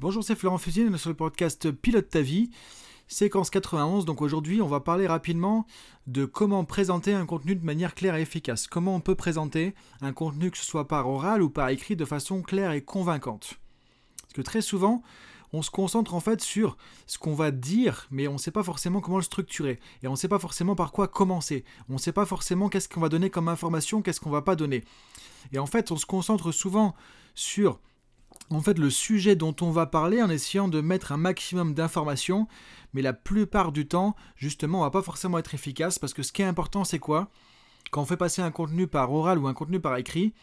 Bonjour, 0.00 0.22
c'est 0.22 0.36
Florent 0.36 0.58
Fusine 0.58 0.96
sur 0.96 1.10
le 1.10 1.16
podcast 1.16 1.72
Pilote 1.72 2.08
ta 2.08 2.20
vie, 2.20 2.50
séquence 3.08 3.50
91. 3.50 4.04
Donc 4.04 4.22
aujourd'hui, 4.22 4.62
on 4.62 4.68
va 4.68 4.78
parler 4.78 5.08
rapidement 5.08 5.66
de 6.06 6.24
comment 6.24 6.64
présenter 6.64 7.14
un 7.14 7.26
contenu 7.26 7.56
de 7.56 7.64
manière 7.64 7.96
claire 7.96 8.14
et 8.14 8.22
efficace. 8.22 8.68
Comment 8.68 8.94
on 8.94 9.00
peut 9.00 9.16
présenter 9.16 9.74
un 10.00 10.12
contenu, 10.12 10.52
que 10.52 10.58
ce 10.58 10.64
soit 10.64 10.86
par 10.86 11.08
oral 11.08 11.42
ou 11.42 11.50
par 11.50 11.68
écrit, 11.70 11.96
de 11.96 12.04
façon 12.04 12.42
claire 12.42 12.70
et 12.70 12.80
convaincante. 12.80 13.54
Parce 14.22 14.34
que 14.34 14.42
très 14.42 14.60
souvent, 14.60 15.02
on 15.52 15.62
se 15.62 15.70
concentre 15.72 16.14
en 16.14 16.20
fait 16.20 16.40
sur 16.40 16.76
ce 17.08 17.18
qu'on 17.18 17.34
va 17.34 17.50
dire, 17.50 18.06
mais 18.12 18.28
on 18.28 18.34
ne 18.34 18.38
sait 18.38 18.52
pas 18.52 18.62
forcément 18.62 19.00
comment 19.00 19.16
le 19.16 19.24
structurer. 19.24 19.80
Et 20.04 20.06
on 20.06 20.12
ne 20.12 20.16
sait 20.16 20.28
pas 20.28 20.38
forcément 20.38 20.76
par 20.76 20.92
quoi 20.92 21.08
commencer. 21.08 21.64
On 21.88 21.94
ne 21.94 21.98
sait 21.98 22.12
pas 22.12 22.24
forcément 22.24 22.68
qu'est-ce 22.68 22.88
qu'on 22.88 23.00
va 23.00 23.08
donner 23.08 23.30
comme 23.30 23.48
information, 23.48 24.00
qu'est-ce 24.00 24.20
qu'on 24.20 24.30
va 24.30 24.42
pas 24.42 24.54
donner. 24.54 24.84
Et 25.52 25.58
en 25.58 25.66
fait, 25.66 25.90
on 25.90 25.96
se 25.96 26.06
concentre 26.06 26.52
souvent 26.52 26.94
sur 27.34 27.80
en 28.50 28.60
fait 28.60 28.78
le 28.78 28.90
sujet 28.90 29.36
dont 29.36 29.54
on 29.60 29.70
va 29.70 29.86
parler 29.86 30.22
en 30.22 30.30
essayant 30.30 30.68
de 30.68 30.80
mettre 30.80 31.12
un 31.12 31.16
maximum 31.16 31.74
d'informations, 31.74 32.48
mais 32.94 33.02
la 33.02 33.12
plupart 33.12 33.72
du 33.72 33.86
temps, 33.86 34.16
justement, 34.36 34.80
on 34.80 34.82
va 34.82 34.90
pas 34.90 35.02
forcément 35.02 35.38
être 35.38 35.54
efficace 35.54 35.98
parce 35.98 36.14
que 36.14 36.22
ce 36.22 36.32
qui 36.32 36.42
est 36.42 36.46
important, 36.46 36.84
c'est 36.84 36.98
quoi? 36.98 37.28
Quand 37.90 38.02
on 38.02 38.06
fait 38.06 38.16
passer 38.16 38.42
un 38.42 38.50
contenu 38.50 38.86
par 38.86 39.12
oral 39.12 39.38
ou 39.38 39.46
un 39.48 39.54
contenu 39.54 39.80
par 39.80 39.96
écrit, 39.96 40.34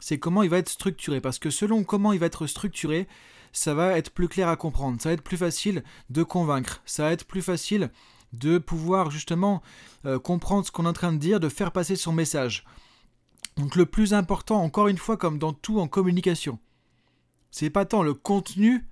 c'est 0.00 0.18
comment 0.18 0.42
il 0.42 0.50
va 0.50 0.58
être 0.58 0.68
structuré. 0.68 1.20
Parce 1.20 1.38
que 1.38 1.50
selon 1.50 1.84
comment 1.84 2.12
il 2.12 2.18
va 2.18 2.26
être 2.26 2.46
structuré, 2.46 3.08
ça 3.52 3.74
va 3.74 3.96
être 3.98 4.10
plus 4.10 4.28
clair 4.28 4.48
à 4.48 4.56
comprendre, 4.56 5.00
ça 5.00 5.08
va 5.08 5.14
être 5.14 5.22
plus 5.22 5.36
facile 5.36 5.82
de 6.10 6.22
convaincre, 6.22 6.82
ça 6.84 7.04
va 7.04 7.12
être 7.12 7.24
plus 7.24 7.42
facile 7.42 7.90
de 8.34 8.58
pouvoir 8.58 9.10
justement 9.10 9.62
euh, 10.04 10.18
comprendre 10.18 10.66
ce 10.66 10.70
qu'on 10.70 10.84
est 10.84 10.88
en 10.88 10.92
train 10.92 11.12
de 11.12 11.18
dire, 11.18 11.40
de 11.40 11.48
faire 11.48 11.72
passer 11.72 11.96
son 11.96 12.12
message. 12.12 12.64
Donc 13.56 13.74
le 13.74 13.86
plus 13.86 14.14
important, 14.14 14.62
encore 14.62 14.88
une 14.88 14.98
fois, 14.98 15.16
comme 15.16 15.38
dans 15.38 15.52
tout 15.52 15.80
en 15.80 15.88
communication, 15.88 16.58
c'est 17.50 17.70
pas 17.70 17.84
tant 17.84 18.02
le 18.02 18.14
contenu, 18.14 18.86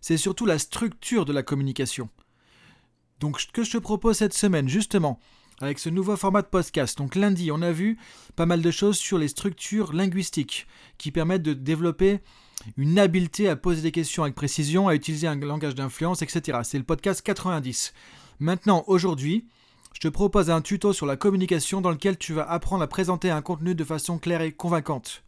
c'est 0.00 0.16
surtout 0.16 0.46
la 0.46 0.58
structure 0.58 1.24
de 1.24 1.32
la 1.32 1.42
communication. 1.42 2.08
Donc 3.20 3.40
ce 3.40 3.46
que 3.46 3.64
je 3.64 3.72
te 3.72 3.78
propose 3.78 4.18
cette 4.18 4.34
semaine, 4.34 4.68
justement, 4.68 5.18
avec 5.60 5.78
ce 5.78 5.88
nouveau 5.88 6.16
format 6.16 6.42
de 6.42 6.48
podcast. 6.48 6.98
Donc 6.98 7.14
lundi, 7.14 7.50
on 7.50 7.62
a 7.62 7.72
vu 7.72 7.98
pas 8.34 8.46
mal 8.46 8.60
de 8.60 8.70
choses 8.70 8.98
sur 8.98 9.18
les 9.18 9.28
structures 9.28 9.92
linguistiques 9.92 10.66
qui 10.98 11.10
permettent 11.10 11.42
de 11.42 11.54
développer 11.54 12.20
une 12.76 12.98
habileté 12.98 13.48
à 13.48 13.56
poser 13.56 13.82
des 13.82 13.92
questions 13.92 14.22
avec 14.22 14.34
précision, 14.34 14.88
à 14.88 14.94
utiliser 14.94 15.26
un 15.26 15.36
langage 15.36 15.74
d'influence, 15.74 16.22
etc. 16.22 16.60
C'est 16.62 16.78
le 16.78 16.84
podcast 16.84 17.22
90. 17.22 17.94
Maintenant, 18.38 18.84
aujourd'hui, 18.86 19.46
je 19.94 20.00
te 20.00 20.08
propose 20.08 20.50
un 20.50 20.60
tuto 20.60 20.92
sur 20.92 21.06
la 21.06 21.16
communication 21.16 21.80
dans 21.80 21.90
lequel 21.90 22.18
tu 22.18 22.34
vas 22.34 22.48
apprendre 22.50 22.82
à 22.82 22.86
présenter 22.86 23.30
un 23.30 23.40
contenu 23.40 23.74
de 23.74 23.84
façon 23.84 24.18
claire 24.18 24.42
et 24.42 24.52
convaincante. 24.52 25.24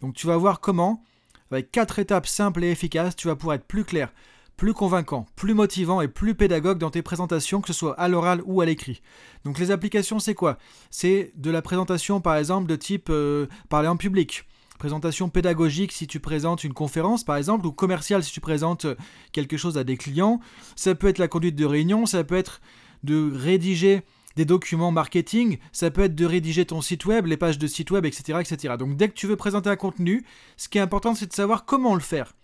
Donc 0.00 0.14
tu 0.14 0.26
vas 0.26 0.36
voir 0.36 0.60
comment 0.60 1.02
avec 1.50 1.70
quatre 1.72 1.98
étapes 1.98 2.26
simples 2.26 2.64
et 2.64 2.70
efficaces, 2.70 3.16
tu 3.16 3.28
vas 3.28 3.36
pouvoir 3.36 3.56
être 3.56 3.66
plus 3.66 3.84
clair, 3.84 4.12
plus 4.56 4.74
convaincant, 4.74 5.26
plus 5.36 5.54
motivant 5.54 6.00
et 6.00 6.08
plus 6.08 6.34
pédagogue 6.34 6.78
dans 6.78 6.90
tes 6.90 7.02
présentations, 7.02 7.60
que 7.60 7.68
ce 7.68 7.72
soit 7.72 7.98
à 7.98 8.08
l'oral 8.08 8.42
ou 8.44 8.60
à 8.60 8.66
l'écrit. 8.66 9.00
Donc 9.44 9.58
les 9.58 9.70
applications, 9.70 10.18
c'est 10.18 10.34
quoi? 10.34 10.58
C'est 10.90 11.32
de 11.36 11.50
la 11.50 11.62
présentation, 11.62 12.20
par 12.20 12.36
exemple, 12.36 12.68
de 12.68 12.76
type 12.76 13.08
euh, 13.10 13.46
parler 13.68 13.88
en 13.88 13.96
public. 13.96 14.44
Présentation 14.78 15.28
pédagogique 15.28 15.92
si 15.92 16.06
tu 16.06 16.20
présentes 16.20 16.64
une 16.64 16.74
conférence, 16.74 17.24
par 17.24 17.36
exemple, 17.36 17.66
ou 17.66 17.72
commerciale 17.72 18.22
si 18.22 18.32
tu 18.32 18.40
présentes 18.40 18.84
euh, 18.84 18.94
quelque 19.32 19.56
chose 19.56 19.78
à 19.78 19.84
des 19.84 19.96
clients. 19.96 20.40
Ça 20.76 20.94
peut 20.94 21.08
être 21.08 21.18
la 21.18 21.28
conduite 21.28 21.56
de 21.56 21.64
réunion, 21.64 22.06
ça 22.06 22.22
peut 22.24 22.36
être 22.36 22.60
de 23.04 23.30
rédiger 23.32 24.02
des 24.38 24.44
documents 24.44 24.92
marketing, 24.92 25.58
ça 25.72 25.90
peut 25.90 26.02
être 26.02 26.14
de 26.14 26.24
rédiger 26.24 26.64
ton 26.64 26.80
site 26.80 27.06
web, 27.06 27.26
les 27.26 27.36
pages 27.36 27.58
de 27.58 27.66
site 27.66 27.90
web, 27.90 28.06
etc., 28.06 28.38
etc. 28.40 28.76
Donc 28.78 28.96
dès 28.96 29.08
que 29.08 29.14
tu 29.14 29.26
veux 29.26 29.34
présenter 29.34 29.68
un 29.68 29.74
contenu, 29.74 30.24
ce 30.56 30.68
qui 30.68 30.78
est 30.78 30.80
important, 30.80 31.16
c'est 31.16 31.26
de 31.26 31.32
savoir 31.32 31.64
comment 31.64 31.94
le 31.96 32.00
faire. 32.00 32.34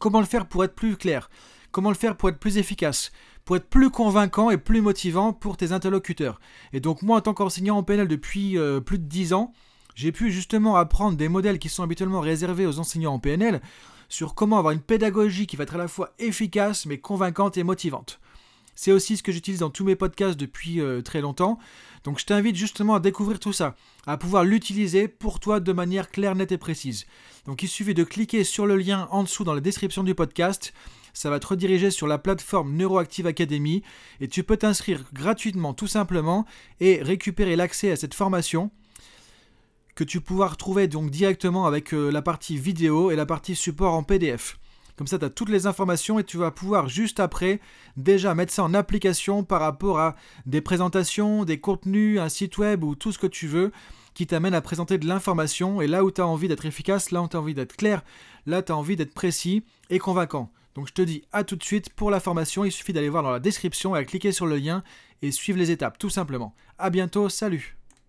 Comment 0.00 0.18
le 0.18 0.26
faire 0.26 0.46
pour 0.46 0.64
être 0.64 0.74
plus 0.74 0.96
clair 0.96 1.30
Comment 1.70 1.90
le 1.90 1.94
faire 1.94 2.16
pour 2.16 2.30
être 2.30 2.40
plus 2.40 2.58
efficace 2.58 3.12
Pour 3.44 3.54
être 3.54 3.68
plus 3.68 3.90
convaincant 3.90 4.50
et 4.50 4.58
plus 4.58 4.80
motivant 4.80 5.32
pour 5.32 5.56
tes 5.56 5.70
interlocuteurs. 5.70 6.40
Et 6.72 6.80
donc 6.80 7.02
moi, 7.02 7.18
en 7.18 7.20
tant 7.20 7.32
qu'enseignant 7.32 7.76
en 7.76 7.84
PNL 7.84 8.08
depuis 8.08 8.58
euh, 8.58 8.80
plus 8.80 8.98
de 8.98 9.04
10 9.04 9.32
ans, 9.32 9.52
j'ai 9.94 10.10
pu 10.10 10.32
justement 10.32 10.74
apprendre 10.74 11.16
des 11.16 11.28
modèles 11.28 11.60
qui 11.60 11.68
sont 11.68 11.84
habituellement 11.84 12.20
réservés 12.20 12.66
aux 12.66 12.80
enseignants 12.80 13.14
en 13.14 13.20
PNL 13.20 13.60
sur 14.08 14.34
comment 14.34 14.58
avoir 14.58 14.72
une 14.72 14.80
pédagogie 14.80 15.46
qui 15.46 15.54
va 15.54 15.62
être 15.62 15.76
à 15.76 15.78
la 15.78 15.86
fois 15.86 16.12
efficace 16.18 16.86
mais 16.86 16.98
convaincante 16.98 17.56
et 17.56 17.62
motivante. 17.62 18.18
C'est 18.82 18.92
aussi 18.92 19.18
ce 19.18 19.22
que 19.22 19.30
j'utilise 19.30 19.60
dans 19.60 19.68
tous 19.68 19.84
mes 19.84 19.94
podcasts 19.94 20.40
depuis 20.40 20.80
euh, 20.80 21.02
très 21.02 21.20
longtemps. 21.20 21.58
Donc 22.02 22.18
je 22.18 22.24
t'invite 22.24 22.56
justement 22.56 22.94
à 22.94 23.00
découvrir 23.00 23.38
tout 23.38 23.52
ça, 23.52 23.76
à 24.06 24.16
pouvoir 24.16 24.42
l'utiliser 24.42 25.06
pour 25.06 25.38
toi 25.38 25.60
de 25.60 25.70
manière 25.74 26.10
claire, 26.10 26.34
nette 26.34 26.52
et 26.52 26.56
précise. 26.56 27.04
Donc 27.44 27.62
il 27.62 27.68
suffit 27.68 27.92
de 27.92 28.04
cliquer 28.04 28.42
sur 28.42 28.64
le 28.66 28.76
lien 28.76 29.06
en 29.10 29.22
dessous 29.22 29.44
dans 29.44 29.52
la 29.52 29.60
description 29.60 30.02
du 30.02 30.14
podcast. 30.14 30.72
Ça 31.12 31.28
va 31.28 31.38
te 31.38 31.48
rediriger 31.48 31.90
sur 31.90 32.06
la 32.06 32.16
plateforme 32.16 32.74
Neuroactive 32.74 33.26
Academy 33.26 33.82
et 34.18 34.28
tu 34.28 34.44
peux 34.44 34.56
t'inscrire 34.56 35.04
gratuitement 35.12 35.74
tout 35.74 35.86
simplement 35.86 36.46
et 36.80 37.02
récupérer 37.02 37.56
l'accès 37.56 37.90
à 37.90 37.96
cette 37.96 38.14
formation 38.14 38.70
que 39.94 40.04
tu 40.04 40.22
pourras 40.22 40.48
retrouver 40.48 40.88
donc 40.88 41.10
directement 41.10 41.66
avec 41.66 41.92
euh, 41.92 42.10
la 42.10 42.22
partie 42.22 42.56
vidéo 42.56 43.10
et 43.10 43.16
la 43.16 43.26
partie 43.26 43.56
support 43.56 43.92
en 43.92 44.04
PDF. 44.04 44.56
Comme 45.00 45.06
ça, 45.06 45.18
tu 45.18 45.24
as 45.24 45.30
toutes 45.30 45.48
les 45.48 45.66
informations 45.66 46.18
et 46.18 46.24
tu 46.24 46.36
vas 46.36 46.50
pouvoir 46.50 46.90
juste 46.90 47.20
après 47.20 47.58
déjà 47.96 48.34
mettre 48.34 48.52
ça 48.52 48.64
en 48.64 48.74
application 48.74 49.44
par 49.44 49.62
rapport 49.62 49.98
à 49.98 50.14
des 50.44 50.60
présentations, 50.60 51.46
des 51.46 51.58
contenus, 51.58 52.20
un 52.20 52.28
site 52.28 52.58
web 52.58 52.84
ou 52.84 52.94
tout 52.94 53.10
ce 53.10 53.18
que 53.18 53.26
tu 53.26 53.46
veux 53.46 53.72
qui 54.12 54.26
t'amène 54.26 54.52
à 54.52 54.60
présenter 54.60 54.98
de 54.98 55.06
l'information. 55.06 55.80
Et 55.80 55.86
là 55.86 56.04
où 56.04 56.10
tu 56.10 56.20
as 56.20 56.26
envie 56.26 56.48
d'être 56.48 56.66
efficace, 56.66 57.12
là 57.12 57.22
où 57.22 57.28
tu 57.28 57.38
as 57.38 57.40
envie 57.40 57.54
d'être 57.54 57.76
clair, 57.76 58.02
là 58.44 58.60
tu 58.60 58.72
as 58.72 58.76
envie 58.76 58.94
d'être 58.94 59.14
précis 59.14 59.64
et 59.88 59.98
convaincant. 59.98 60.52
Donc 60.74 60.86
je 60.86 60.92
te 60.92 61.00
dis 61.00 61.22
à 61.32 61.44
tout 61.44 61.56
de 61.56 61.64
suite 61.64 61.88
pour 61.94 62.10
la 62.10 62.20
formation, 62.20 62.66
il 62.66 62.70
suffit 62.70 62.92
d'aller 62.92 63.08
voir 63.08 63.22
dans 63.22 63.30
la 63.30 63.40
description 63.40 63.96
et 63.96 64.00
à 64.00 64.04
cliquer 64.04 64.32
sur 64.32 64.44
le 64.44 64.58
lien 64.58 64.82
et 65.22 65.32
suivre 65.32 65.58
les 65.58 65.70
étapes 65.70 65.96
tout 65.96 66.10
simplement. 66.10 66.54
A 66.78 66.90
bientôt, 66.90 67.30
salut 67.30 67.79